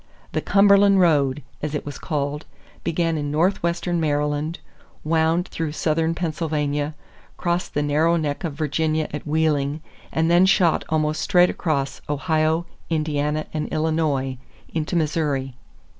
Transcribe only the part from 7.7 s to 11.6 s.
the narrow neck of Virginia at Wheeling, and then shot almost straight